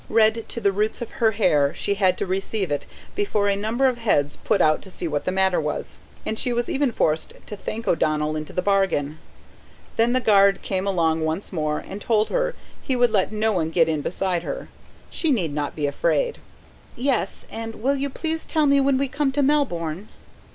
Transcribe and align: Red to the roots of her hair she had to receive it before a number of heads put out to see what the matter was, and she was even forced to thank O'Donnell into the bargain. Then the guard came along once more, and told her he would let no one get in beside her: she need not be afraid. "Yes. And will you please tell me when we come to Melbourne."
Red 0.09 0.49
to 0.49 0.59
the 0.59 0.71
roots 0.71 0.99
of 1.03 1.11
her 1.21 1.29
hair 1.33 1.75
she 1.75 1.93
had 1.93 2.17
to 2.17 2.25
receive 2.25 2.71
it 2.71 2.87
before 3.13 3.47
a 3.47 3.55
number 3.55 3.85
of 3.87 3.99
heads 3.99 4.35
put 4.35 4.59
out 4.59 4.81
to 4.81 4.89
see 4.89 5.07
what 5.07 5.25
the 5.25 5.31
matter 5.31 5.61
was, 5.61 5.99
and 6.25 6.39
she 6.39 6.51
was 6.51 6.67
even 6.67 6.91
forced 6.91 7.35
to 7.45 7.55
thank 7.55 7.87
O'Donnell 7.87 8.35
into 8.35 8.51
the 8.51 8.63
bargain. 8.63 9.19
Then 9.97 10.13
the 10.13 10.19
guard 10.19 10.63
came 10.63 10.87
along 10.87 11.21
once 11.23 11.53
more, 11.53 11.77
and 11.87 12.01
told 12.01 12.29
her 12.29 12.55
he 12.81 12.95
would 12.95 13.11
let 13.11 13.31
no 13.31 13.51
one 13.51 13.69
get 13.69 13.87
in 13.87 14.01
beside 14.01 14.41
her: 14.41 14.69
she 15.11 15.29
need 15.29 15.53
not 15.53 15.75
be 15.75 15.85
afraid. 15.85 16.39
"Yes. 16.95 17.45
And 17.51 17.75
will 17.75 17.95
you 17.95 18.09
please 18.09 18.43
tell 18.47 18.65
me 18.65 18.81
when 18.81 18.97
we 18.97 19.07
come 19.07 19.31
to 19.33 19.43
Melbourne." 19.43 20.07